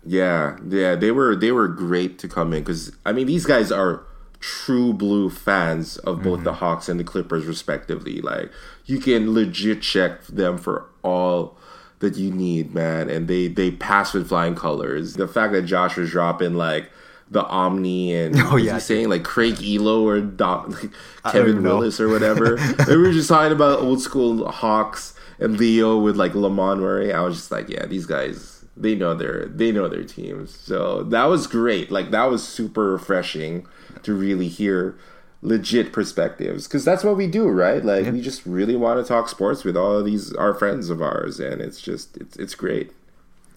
[0.03, 3.71] Yeah, yeah, they were they were great to come in because I mean these guys
[3.71, 4.03] are
[4.41, 6.45] true blue fans of both mm-hmm.
[6.45, 8.19] the Hawks and the Clippers, respectively.
[8.19, 8.51] Like
[8.85, 11.57] you can legit check them for all
[11.99, 13.09] that you need, man.
[13.09, 15.13] And they they pass with flying colors.
[15.13, 16.89] The fact that Josh was dropping like
[17.29, 20.91] the Omni and oh, yeah, saying like Craig Ehlo or like,
[21.31, 22.57] Kevin Willis or whatever.
[22.87, 27.13] we were just talking about old school Hawks and Leo with like Lamont Murray.
[27.13, 30.53] I was just like, yeah, these guys they know their they know their teams.
[30.57, 31.91] So that was great.
[31.91, 33.67] Like that was super refreshing
[34.03, 34.97] to really hear
[35.41, 36.67] legit perspectives.
[36.67, 37.83] Because that's what we do right?
[37.83, 38.11] Like yeah.
[38.11, 41.39] we just really want to talk sports with all of these our friends of ours
[41.39, 42.91] and it's just it's, it's great.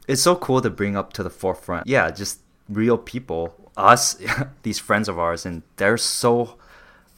[0.07, 1.87] It's so cool to bring up to the forefront.
[1.87, 4.17] Yeah just real people us
[4.63, 6.57] these friends of ours and they're so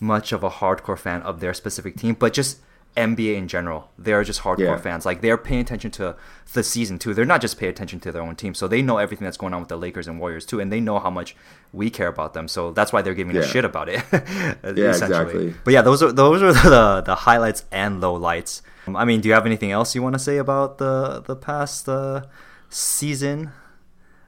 [0.00, 2.58] much of a hardcore fan of their specific team but just
[2.96, 3.90] NBA in general.
[3.98, 4.76] They are just hardcore yeah.
[4.78, 5.04] fans.
[5.04, 6.16] Like they're paying attention to
[6.52, 7.14] the season too.
[7.14, 8.54] They're not just paying attention to their own team.
[8.54, 10.80] So they know everything that's going on with the Lakers and Warriors too, and they
[10.80, 11.36] know how much
[11.72, 12.48] we care about them.
[12.48, 13.42] So that's why they're giving yeah.
[13.42, 14.02] a shit about it.
[14.12, 15.54] yeah, exactly.
[15.64, 18.62] But yeah, those are those are the the highlights and lowlights.
[18.88, 21.88] I mean, do you have anything else you want to say about the the past
[21.88, 22.22] uh,
[22.70, 23.52] season?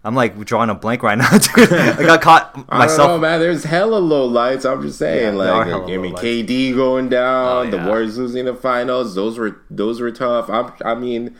[0.05, 1.73] I'm like drawing a blank right now, dude.
[1.73, 2.71] I got caught myself.
[2.73, 3.41] I don't know, man.
[3.41, 4.65] There's hella low lights.
[4.65, 7.71] I'm just saying, yeah, like, I mean, KD going down, oh, yeah.
[7.71, 9.15] the Warriors losing the finals.
[9.15, 10.49] Those were those were tough.
[10.49, 11.37] I'm, I mean,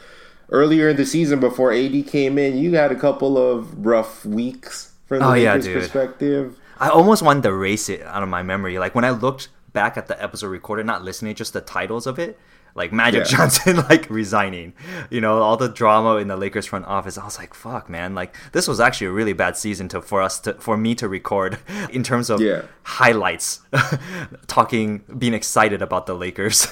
[0.51, 4.93] earlier in the season before AD came in, you had a couple of rough weeks
[5.07, 6.59] from the oh, Lakers yeah, perspective.
[6.79, 8.79] I almost wanted to erase it out of my memory.
[8.79, 12.19] Like when I looked back at the episode recorded, not listening, just the titles of
[12.19, 12.39] it.
[12.75, 13.37] Like Magic Yeah.
[13.37, 14.73] Johnson like resigning,
[15.11, 17.19] you know, all the drama in the Lakers front office.
[17.19, 20.23] I was like, fuck, man, like this was actually a really bad season to for
[20.23, 21.59] us to for me to record
[21.91, 22.63] in terms of Yeah.
[22.85, 23.61] highlights,
[24.47, 26.69] talking, being excited about the Lakers.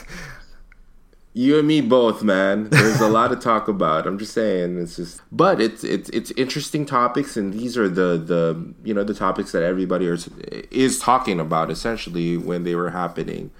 [1.38, 2.70] You and me both, man.
[2.70, 4.06] There's a lot to talk about.
[4.06, 8.16] I'm just saying, it's just, but it's it's it's interesting topics, and these are the
[8.16, 10.28] the you know the topics that everybody is
[10.70, 13.50] is talking about essentially when they were happening.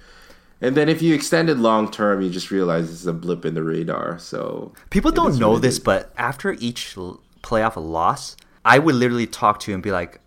[0.61, 3.53] And then if you extend it long term, you just realize it's a blip in
[3.53, 4.17] the radar.
[4.19, 6.95] So People don't know this, but after each
[7.43, 10.19] playoff loss, I would literally talk to you and be like,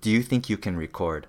[0.00, 1.26] "Do you think you can record?"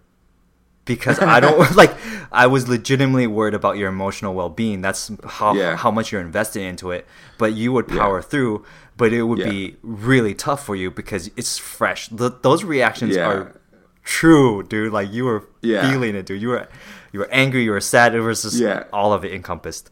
[0.86, 1.94] Because I don't like.
[2.32, 4.82] I was legitimately worried about your emotional well being.
[4.82, 5.76] That's how Yeah.
[5.76, 7.06] how much you're invested into it.
[7.38, 8.64] But you would power through.
[8.98, 9.50] But it would Yeah.
[9.50, 12.10] be really tough for you because it's fresh.
[12.10, 13.28] Th those reactions Yeah.
[13.30, 13.56] are
[14.10, 14.92] true, dude.
[14.92, 15.90] Like you were Yeah.
[15.90, 16.42] feeling it, dude.
[16.42, 16.68] You were
[17.14, 17.64] you were angry.
[17.64, 18.16] You were sad.
[18.16, 18.84] It was just Yeah.
[18.92, 19.92] all of it encompassed.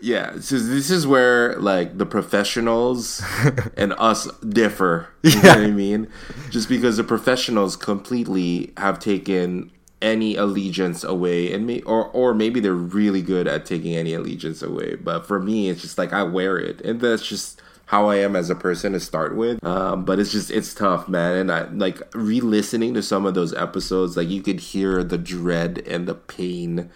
[0.00, 3.22] Yeah, so this is where like the professionals
[3.76, 5.08] and us differ.
[5.22, 6.08] You know what I mean?
[6.50, 9.70] Just because the professionals completely have taken
[10.02, 14.60] any allegiance away, and me, or or maybe they're really good at taking any allegiance
[14.62, 14.96] away.
[14.96, 17.62] But for me, it's just like I wear it, and that's just
[17.94, 19.64] how I am as a person to start with.
[19.64, 21.36] Um, but it's just it's tough, man.
[21.36, 25.80] And I like re-listening to some of those episodes, like you could hear the dread
[25.86, 26.90] and the pain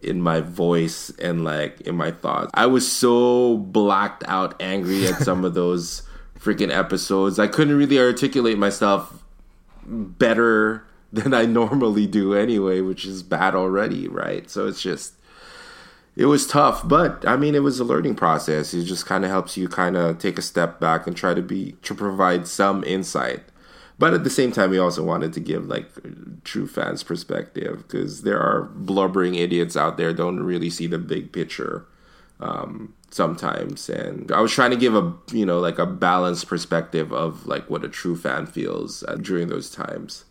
[0.00, 2.52] in my voice and like in my thoughts.
[2.54, 6.04] I was so blacked out angry at some of those
[6.38, 7.40] freaking episodes.
[7.40, 9.24] I couldn't really articulate myself
[9.84, 14.48] better than I normally do anyway, which is bad already, right?
[14.48, 15.14] So it's just
[16.18, 18.74] it was tough, but I mean it was a learning process.
[18.74, 21.40] It just kind of helps you kind of take a step back and try to
[21.40, 23.44] be to provide some insight.
[24.00, 25.88] But at the same time, we also wanted to give like
[26.42, 31.30] true fans perspective because there are blubbering idiots out there don't really see the big
[31.32, 31.86] picture
[32.40, 33.88] um, sometimes.
[33.88, 37.70] And I was trying to give a you know like a balanced perspective of like
[37.70, 40.24] what a true fan feels uh, during those times.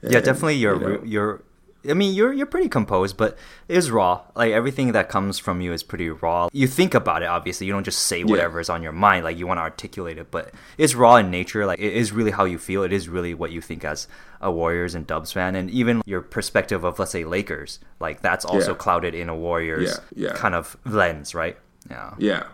[0.00, 0.58] yeah, definitely.
[0.58, 1.42] You're you know, you're.
[1.88, 3.36] I mean, you're you're pretty composed, but
[3.68, 4.22] it is raw.
[4.36, 6.48] Like everything that comes from you is pretty raw.
[6.52, 7.66] You think about it, obviously.
[7.66, 9.24] You don't just say whatever is on your mind.
[9.24, 11.66] Like you want to articulate it, but it's raw in nature.
[11.66, 12.84] Like it is really how you feel.
[12.84, 14.06] It is really what you think as
[14.40, 17.80] a Warriors and Dubs fan, and even your perspective of let's say Lakers.
[17.98, 18.76] Like that's also Yeah.
[18.78, 20.34] clouded in a Warriors Yeah, yeah.
[20.36, 21.58] kind of lens, right?
[21.90, 22.14] Yeah.
[22.18, 22.44] Yeah.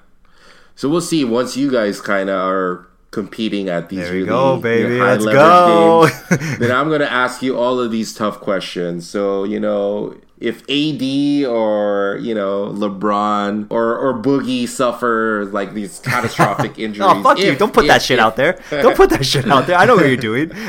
[0.75, 4.57] So we'll see once you guys kind of are competing at these There really go,
[4.57, 6.09] you know, high Let's leverage go.
[6.37, 9.09] games, then I'm going to ask you all of these tough questions.
[9.09, 15.98] So, you know, if AD or, you know, LeBron or, or Boogie suffer like these
[16.05, 17.11] catastrophic oh, injuries.
[17.11, 17.57] Oh fuck you!
[17.57, 18.61] Don't put that shit if- out there.
[18.70, 19.77] Don't put that shit out there.
[19.77, 20.51] I know what you're doing.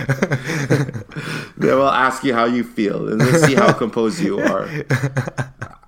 [1.58, 4.70] Then we'll ask you how you feel and let's see how composed you are.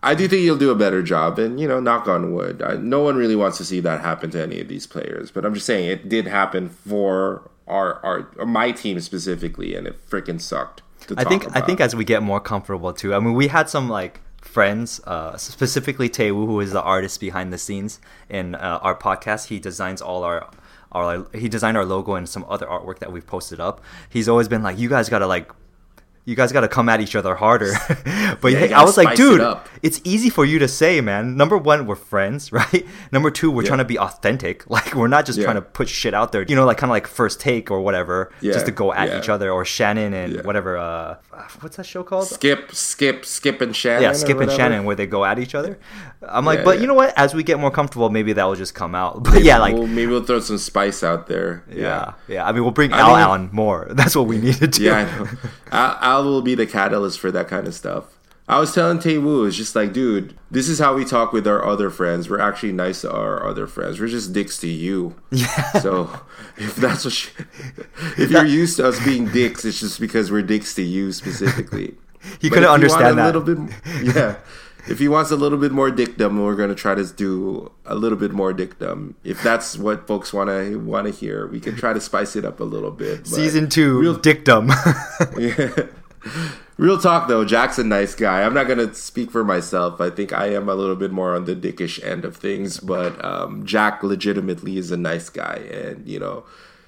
[0.03, 2.61] I do think you'll do a better job, and you know, knock on wood.
[2.61, 5.45] I, no one really wants to see that happen to any of these players, but
[5.45, 8.03] I'm just saying it did happen for our
[8.37, 10.81] our my team specifically, and it freaking sucked.
[11.17, 13.13] I think I think as we get more comfortable too.
[13.13, 17.53] I mean, we had some like friends, uh, specifically Taewoo, who is the artist behind
[17.53, 19.47] the scenes in uh, our podcast.
[19.47, 20.49] He designs all our.
[20.93, 23.79] Our, he designed our logo and some other artwork that we've posted up.
[24.09, 25.49] He's always been like, "You guys gotta like,
[26.25, 27.73] you guys gotta come at each other harder."
[28.41, 31.35] but Yeah, I was like, spice it "Dude, it's easy for you to say, man.
[31.37, 32.85] Number one, we're friends, right?
[33.11, 33.67] Number two, we're Yeah.
[33.67, 34.63] trying to be authentic.
[34.69, 35.45] Like, we're not just Yeah.
[35.45, 37.81] trying to put shit out there, you know, like kind of like first take or
[37.81, 40.77] whatever, just to go at each other or Shannon and whatever.
[40.77, 41.15] Uh,
[41.61, 42.27] what's that show called?
[42.27, 44.03] Skip, Skip, Skip, and Shannon.
[44.03, 44.51] yeah, Skip and.
[44.51, 45.79] Shannon, where they go at each other.
[46.21, 47.13] I'm like, but you know what?
[47.17, 49.23] As we get more comfortable, maybe that will just come out.
[49.23, 51.63] But yeah, like, Well, maybe we'll throw some spice out there.
[51.71, 52.45] yeah, yeah.
[52.47, 53.87] I mean, we'll bring I Al mean- on more.
[53.91, 54.83] That's what we need to do.
[54.83, 55.27] Yeah, I know.
[56.11, 58.17] Al, will be the catalyst for that kind of stuff.
[58.47, 61.63] I was telling Taewoo, it's just like, dude, this is how we talk with our
[61.65, 62.29] other friends.
[62.29, 63.99] We're actually nice to our other friends.
[63.99, 65.15] We're just dicks to you.
[65.31, 65.71] Yeah.
[65.79, 66.09] So
[66.57, 67.45] if that's what, you,
[68.17, 71.95] if you're used to us being dicks, it's just because we're dicks to you specifically.
[72.39, 73.35] He But couldn't if you understand a that.
[73.35, 74.35] Little bit, yeah.
[74.87, 78.17] If he wants a little bit more dickdom, we're gonna try to do a little
[78.17, 79.15] bit more dickdom.
[79.23, 82.63] If that's what folks want to hear, we can try to spice it up a
[82.63, 83.25] little bit.
[83.25, 84.69] Season two, Real- dictum.
[85.39, 85.87] yeah.
[86.77, 88.43] Real talk though, Jack's a nice guy.
[88.43, 90.01] I'm not gonna speak for myself.
[90.01, 93.23] I think I am a little bit more on the dickish end of things, but
[93.23, 96.43] um, Jack legitimately is a nice guy, and you know,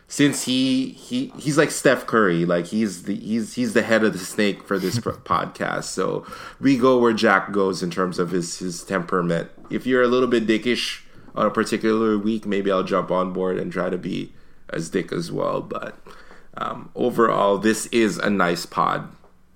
[0.08, 4.14] since he he he's like Steph Curry, like he's the he's he's the head of
[4.14, 5.86] the snake for this podcast.
[5.86, 6.26] So
[6.60, 9.50] we go where Jack goes in terms of his his temperament.
[9.70, 11.02] If you're a little bit dickish
[11.36, 14.34] on a particular week, maybe I'll jump on board and try to be
[14.70, 15.62] as dick as well.
[15.62, 15.98] But
[16.56, 19.10] um, overall, this is a nice pod.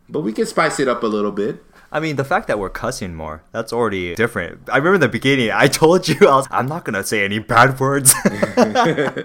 [0.10, 1.64] But we can spice it up a little bit.
[1.92, 4.70] I mean, the fact that we're cussing more, that's already different.
[4.70, 7.24] I remember in the beginning, I told you, I was, I'm not going to say
[7.24, 8.14] any bad words.
[8.26, 9.24] I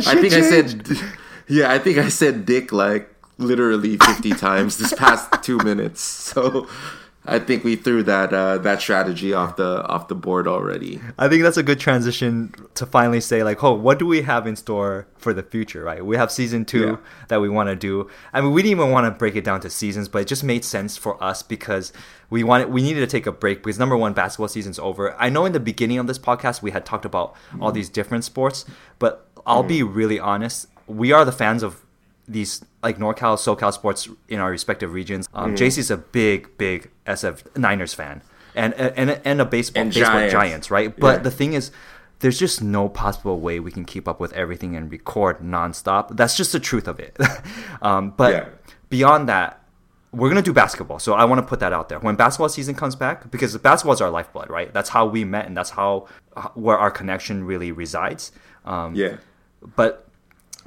[0.00, 0.34] think changed.
[0.34, 0.86] I said,
[1.48, 6.00] yeah, I think I said dick like literally 50 times this past two minutes.
[6.00, 6.68] So
[7.28, 11.00] I think we threw that uh, that strategy off the off the board already.
[11.18, 14.46] I think that's a good transition to finally say like, oh, what do we have
[14.46, 15.82] in store for the future?
[15.82, 16.96] Right, we have season two yeah.
[17.28, 18.08] that we want to do.
[18.32, 20.44] I mean, we didn't even want to break it down to seasons, but it just
[20.44, 21.92] made sense for us because
[22.30, 25.14] we wanted we needed to take a break because number one, basketball season's over.
[25.20, 27.62] I know in the beginning of this podcast we had talked about mm-hmm.
[27.62, 28.64] all these different sports,
[28.98, 29.68] but I'll mm-hmm.
[29.68, 30.68] be really honest.
[30.86, 31.85] We are the fans of
[32.28, 35.28] these like NorCal, SoCal sports in our respective regions.
[35.34, 35.58] Um, mm.
[35.58, 38.22] JC's a big, big SF Niners fan,
[38.54, 40.32] and and and a baseball and baseball giants.
[40.32, 40.70] giants.
[40.70, 40.96] right?
[40.98, 41.22] But yeah.
[41.22, 41.70] the thing is,
[42.20, 46.16] there's just no possible way we can keep up with everything and record nonstop.
[46.16, 47.16] That's just the truth of it.
[47.82, 48.48] um, but yeah.
[48.88, 49.62] beyond that,
[50.12, 50.98] we're gonna do basketball.
[50.98, 51.98] So I want to put that out there.
[51.98, 54.72] When basketball season comes back, because basketball is our lifeblood, right?
[54.72, 56.06] That's how we met, and that's how
[56.54, 58.32] where our connection really resides.
[58.64, 59.16] Um, yeah.
[59.74, 60.05] But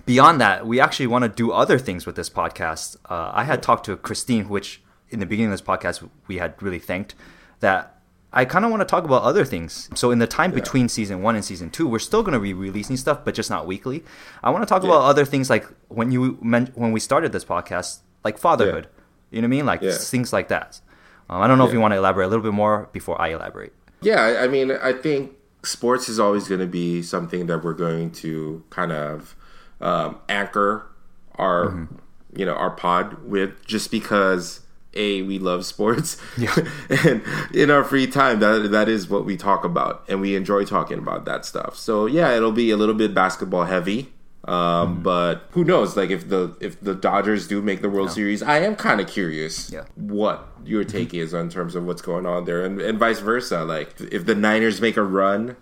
[0.09, 2.95] beyond that, we actually want to do other things with this podcast.
[3.07, 6.59] Uh, I had talked to Christine, which in the beginning of this podcast we had
[6.63, 7.13] really thanked
[7.59, 8.01] that
[8.33, 9.87] I kind of want to talk about other things.
[9.93, 10.61] So in the time yeah.
[10.61, 13.51] between season one and season two, we're still going to be releasing stuff, but just
[13.51, 14.03] not weekly.
[14.41, 14.89] I want to talk yeah.
[14.89, 18.87] about other things like when you meant when we started this podcast, like fatherhood.
[18.89, 19.03] Yeah.
[19.29, 19.65] You know what I mean?
[19.67, 20.81] Like things like that.
[21.29, 23.27] Um, I don't know if you want to elaborate a little bit more before I
[23.27, 23.73] elaborate.
[24.01, 28.09] Yeah, I mean, I think sports is always going to be something that we're going
[28.23, 29.35] to kind of
[29.81, 30.89] um, anchor
[31.35, 31.95] our mm-hmm.
[32.35, 34.61] you know our pod with just because
[34.93, 36.55] a we love sports yeah.
[36.89, 40.65] and in our free time that that is what we talk about and we enjoy
[40.65, 44.11] talking about that stuff so yeah it'll be a little bit basketball heavy
[44.45, 45.03] um, mm-hmm.
[45.03, 48.15] but who knows like if the if the dodgers do make the world yeah.
[48.15, 49.83] series i am kind of curious yeah.
[49.95, 50.97] what your mm-hmm.
[50.97, 54.25] take is in terms of what's going on there and, and vice versa like if
[54.25, 55.55] the niners make a run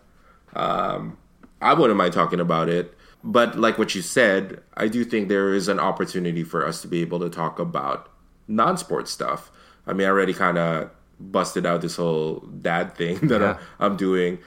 [0.56, 1.18] um,
[1.60, 5.54] i wouldn't mind talking about it but like what you said, I do think there
[5.54, 8.10] is an opportunity for us to be able to talk about
[8.48, 9.52] non-sport stuff.
[9.86, 13.58] I mean, I already kind of busted out this whole dad thing that yeah.
[13.80, 14.40] I'm, I'm, doing,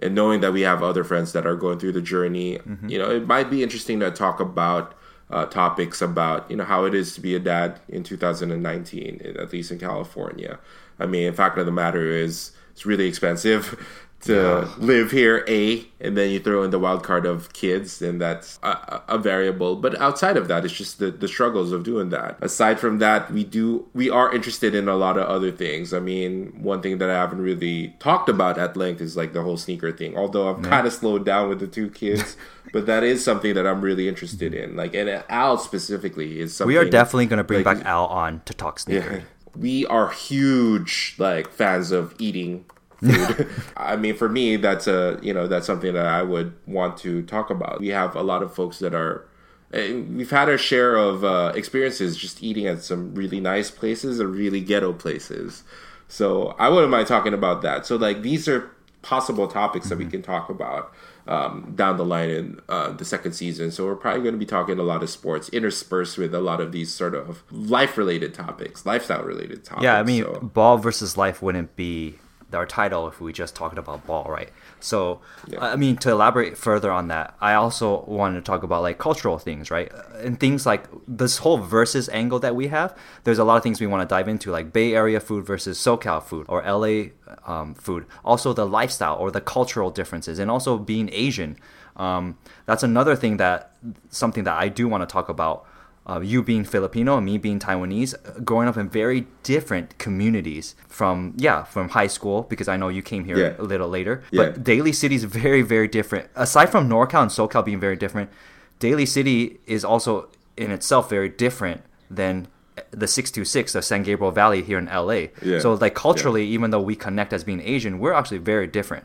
[0.00, 2.88] and knowing that we have other friends that are going through the journey, mm-hmm.
[2.88, 4.94] you know, it might be interesting to talk about
[5.30, 9.52] uh, topics about you know how it is to be a dad in 2019, at
[9.52, 10.58] least in California.
[10.98, 13.78] I mean, the fact of the matter is, it's really expensive
[14.20, 18.20] to live here a and then you throw in the wild card of kids and
[18.20, 19.76] that's a, a, variable.
[19.76, 22.36] But outside of that it's just the, the struggles of doing that.
[22.42, 25.92] Aside from that we do we are interested in a lot of other things.
[25.92, 29.42] I mean one thing that i haven't really talked about at length is like the
[29.42, 30.70] whole sneaker thing although i've yeah.
[30.70, 32.36] kind of slowed down with the two kids.
[32.70, 34.76] But that is something that i'm really interested in.
[34.76, 38.04] Like and al specifically is something we are definitely going to bring like, back al
[38.06, 39.16] on to talk sneaker.
[39.16, 39.22] Yeah,
[39.56, 42.66] we are huge like fans of eating
[43.00, 43.48] food.
[43.76, 47.22] I mean, for me, that's a you know that's something that I would want to
[47.22, 47.80] talk about.
[47.80, 49.26] We have a lot of folks that are.
[49.70, 54.34] We've had our share of uh, experiences just eating at some really nice places and
[54.34, 55.62] really ghetto places.
[56.08, 57.84] So I wouldn't mind talking about that.
[57.84, 58.70] So like these are
[59.02, 59.90] possible topics mm-hmm.
[59.90, 60.10] that we mm-hmm.
[60.12, 60.92] can talk about
[61.26, 63.70] um, down the line in uh, the second season.
[63.70, 66.60] So we're probably going to be talking a lot of sports interspersed with a lot
[66.60, 69.84] of these sort of life related topics, lifestyle related topics.
[69.84, 70.40] Yeah, I mean, so.
[70.40, 72.16] ball versus life wouldn't be
[72.52, 74.50] our title if we just talked about ball, right?
[74.80, 75.64] So, yeah.
[75.64, 79.38] I mean, to elaborate further on that, I also wanted to talk about like cultural
[79.38, 79.92] things, right?
[80.16, 82.96] And things like this whole versus angle that we have.
[83.24, 85.78] There's a lot of things we want to dive into, like Bay Area food versus
[85.78, 87.10] SoCal food or LA
[87.46, 88.06] um, food.
[88.24, 91.56] Also, the lifestyle or the cultural differences, and also being Asian.
[91.96, 93.72] Um, that's another thing that
[94.08, 95.66] something that I do want to talk about
[96.08, 101.34] uh, you being Filipino and me being Taiwanese, growing up in very different communities from
[101.36, 103.54] yeah from high school because I know you came here yeah.
[103.58, 104.22] a little later.
[104.30, 104.44] Yeah.
[104.44, 106.30] But Daly City is very very different.
[106.34, 108.30] Aside from NorCal and SoCal being very different,
[108.78, 112.48] Daly City is also in itself very different than
[112.90, 115.28] the 626 the San Gabriel Valley here in LA.
[115.42, 115.58] Yeah.
[115.58, 119.04] So like culturally, even though we connect as being Asian, we're actually very different.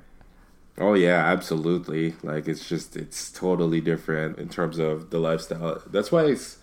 [0.77, 2.15] Oh yeah, absolutely.
[2.23, 5.81] Like it's just it's totally different in terms of the lifestyle.
[5.87, 6.57] That's why it's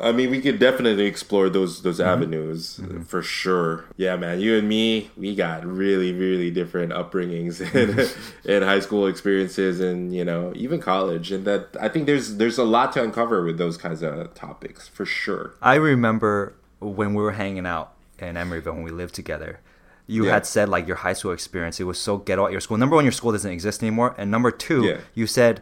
[0.00, 2.08] I mean, we could definitely explore those those mm-hmm.
[2.08, 3.02] avenues mm-hmm.
[3.02, 3.86] for sure.
[3.96, 8.50] Yeah, man, you and me, we got really really different upbringings and, mm-hmm.
[8.50, 11.32] and high school experiences, and you know even college.
[11.32, 14.86] And that I think there's there's a lot to uncover with those kinds of topics
[14.86, 15.54] for sure.
[15.60, 19.60] I remember when we were hanging out in Emeryville when we lived together.
[20.06, 20.34] You yeah.
[20.34, 22.78] had said like your high school experience, it was so ghetto at your school.
[22.78, 24.98] Number one, your school doesn't exist anymore, and number two, yeah.
[25.14, 25.60] you said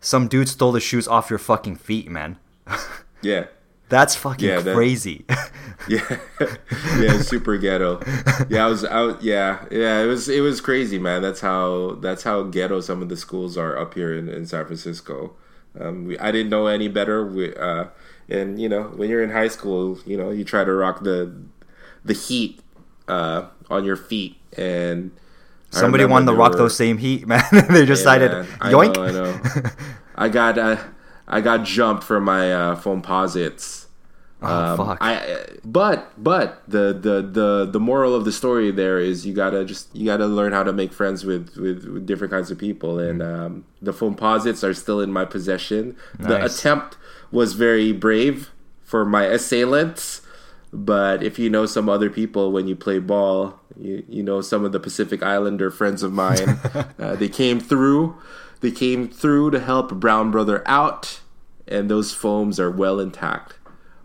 [0.00, 2.38] some dude stole the shoes off your fucking feet, man.
[3.22, 3.46] yeah
[3.88, 5.24] That's fucking yeah, that, crazy.
[5.88, 6.18] yeah,
[6.98, 8.00] yeah, super ghetto.
[8.48, 9.22] Yeah, I was out.
[9.22, 11.22] Yeah, yeah, it was it was crazy, man.
[11.22, 14.64] That's how that's how ghetto some of the schools are up here in, in San
[14.66, 15.34] Francisco.
[15.78, 17.24] Um, we, I didn't know any better.
[17.24, 17.86] We, uh,
[18.28, 21.32] and you know, when you're in high school, you know, you try to rock the
[22.04, 22.60] the heat
[23.06, 25.12] uh, on your feet, and
[25.70, 27.42] somebody wanted to rock were, those same heat, man.
[27.70, 28.98] they decided, yeah, yoink.
[28.98, 29.70] I know, I know.
[30.16, 30.76] I got uh,
[31.28, 33.86] I got jumped for my uh, Foamposites.
[34.42, 34.98] Oh, um, fuck.
[35.00, 39.64] I, but but the, the the the moral of the story there is you gotta
[39.64, 42.98] just you gotta learn how to make friends with with, with different kinds of people
[42.98, 45.96] and um, the Foamposites are still in my possession.
[46.18, 46.28] Nice.
[46.28, 46.98] The attempt
[47.30, 48.50] was very brave
[48.84, 50.20] for my assailants,
[50.70, 54.66] but if you know some other people when you play ball, you you know some
[54.66, 56.60] of the Pacific Islander friends of mine,
[56.98, 58.14] uh, they came through.
[58.60, 61.20] They came through to help Brown Brother out,
[61.68, 63.54] and those foams are well intact.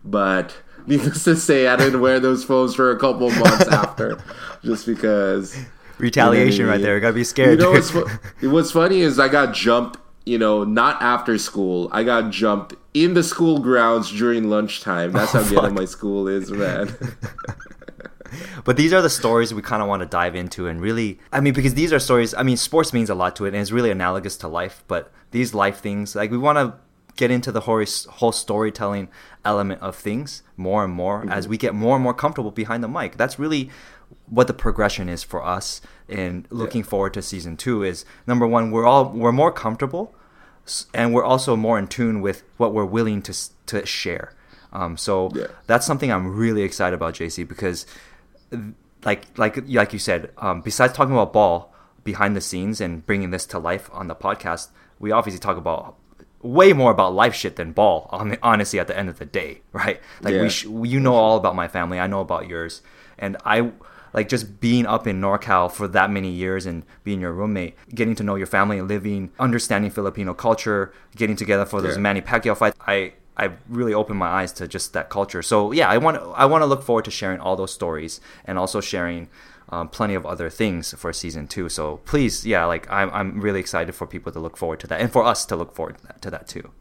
[0.03, 0.55] But
[0.87, 4.21] needless to say, I didn't wear those foams for a couple months after,
[4.63, 5.57] just because
[5.97, 6.99] retaliation you know, right there.
[6.99, 7.59] Gotta be scared.
[7.59, 7.91] You know what's,
[8.41, 9.97] what's funny is I got jumped.
[10.23, 11.89] You know, not after school.
[11.91, 15.13] I got jumped in the school grounds during lunchtime.
[15.13, 16.95] That's oh, how ghetto my school is, man.
[18.63, 21.39] but these are the stories we kind of want to dive into and really i
[21.39, 23.71] mean because these are stories i mean sports means a lot to it and it's
[23.71, 26.73] really analogous to life but these life things like we want to
[27.15, 29.09] get into the whole, whole storytelling
[29.43, 31.29] element of things more and more mm-hmm.
[31.29, 33.17] as we get more and more comfortable behind the mic.
[33.17, 33.69] That's really
[34.27, 36.87] what the progression is for us in looking yeah.
[36.87, 40.13] forward to season two is number one we're all we're more comfortable
[40.93, 43.33] and we're also more in tune with what we're willing to
[43.65, 44.33] to share
[44.73, 45.47] um, so yeah.
[45.67, 47.85] that's something i'm really excited about jc because
[49.03, 51.73] like like like you said um, besides talking about ball
[52.03, 55.97] behind the scenes and bringing this to life on the podcast we obviously talk about
[56.43, 58.07] way more about life shit than ball.
[58.11, 59.99] On honestly, at the end of the day, right?
[60.21, 60.41] Like yeah.
[60.41, 61.99] we, sh- you know all about my family.
[61.99, 62.81] I know about yours,
[63.17, 63.71] and I
[64.13, 68.15] like just being up in NorCal for that many years and being your roommate, getting
[68.15, 72.01] to know your family, living, understanding Filipino culture, getting together for those yeah.
[72.01, 72.77] Manny Pacquiao fights.
[72.85, 75.41] I I really opened my eyes to just that culture.
[75.41, 78.57] So yeah, I want I want to look forward to sharing all those stories and
[78.57, 79.29] also sharing
[79.69, 81.69] um, plenty of other things for season two.
[81.69, 84.99] So please, yeah, like I'm, I'm really excited for people to look forward to that
[84.99, 86.71] and for us to look forward to that, to that too.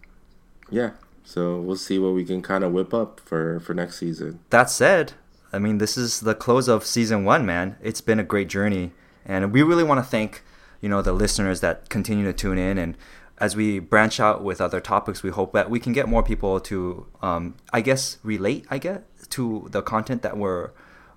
[0.71, 0.91] Yeah.
[1.23, 4.41] So we'll see what we can kind of whip up for, for next season.
[4.51, 5.13] That said,
[5.53, 7.77] I mean, this is the close of season one, man.
[7.81, 8.91] It's been a great journey.
[9.25, 10.43] And we really want to thank,
[10.81, 12.79] you know, the listeners that continue to tune in.
[12.79, 12.97] And
[13.41, 16.61] as we branch out with other topics, we hope that we can get more people
[16.61, 20.71] to, um, I guess, relate, I guess, to the content that we're,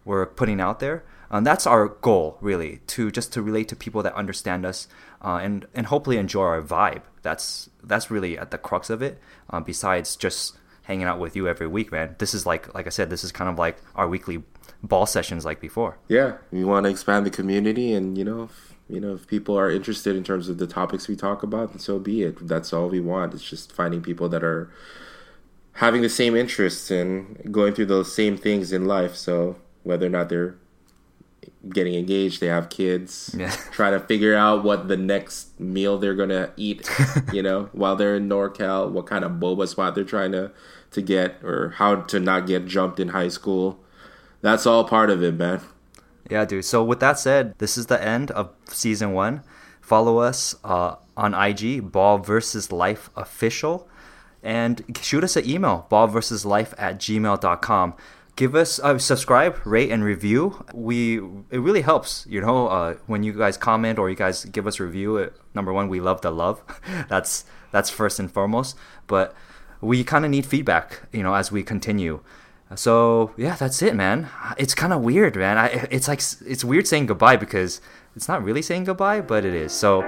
[0.06, 1.04] we're putting out there.
[1.30, 4.88] Um, that's our goal, really, to just to relate to people that understand us
[5.22, 7.02] uh, and and hopefully enjoy our vibe.
[7.24, 9.20] That's that's really at the crux of it.
[9.50, 12.16] Uh, besides just hanging out with you every week, man.
[12.20, 14.44] This is like like I said, this is kind of like our weekly
[14.84, 15.98] ball sessions like before.
[16.08, 18.50] Yeah, we want to expand the community, and you know,
[18.90, 21.80] you know, if people are interested in terms of the topics we talk about, then
[21.80, 22.48] so be it.
[22.48, 23.34] That's all we want.
[23.34, 24.72] It's just finding people that are
[25.74, 29.16] having the same interests and going through those same things in life.
[29.16, 30.56] So whether or not they're
[31.70, 33.52] getting engaged, they have kids, yeah.
[33.72, 36.90] trying to figure out what the next meal they're gonna eat,
[37.34, 40.52] you know, while they're in NorCal, what kind of boba spot they're trying to
[40.92, 43.80] to get, or how to not get jumped in high school.
[44.42, 45.62] That's all part of it, man.
[46.30, 46.66] Yeah, dude.
[46.66, 49.44] So with that said, this is the end of season one.
[49.82, 53.88] Follow us uh, on IG, Ball versus Life Official,
[54.42, 57.96] and shoot us an email, ball versus life at gmail.com
[58.36, 60.66] give us uh, subscribe rate and review.
[60.74, 64.68] We it really helps you know uh, when you guys comment or you guys give
[64.68, 66.64] us review it, number one we love the love.
[67.10, 68.78] That's that's first and foremost.
[69.08, 69.36] But
[69.82, 72.22] we kind of need feedback you know as we continue
[72.76, 74.30] so yeah that's it man.
[74.58, 75.58] It's kind of weird man.
[75.58, 77.82] I, it's like it's weird saying goodbye because
[78.16, 79.72] it's not really saying goodbye but it is.
[79.72, 80.00] So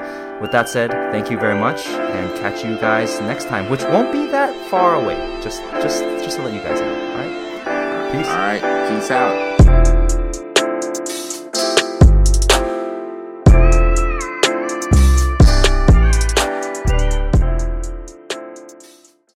[0.42, 4.12] with that said thank you very much and catch you guys next time which won't
[4.12, 5.16] be that far away.
[5.42, 7.12] Just just just to let you guys know.
[7.12, 8.12] All right?
[8.12, 8.28] Peace.
[8.28, 8.90] All right.
[8.90, 9.95] Peace out.